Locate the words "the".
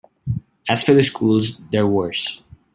0.95-1.03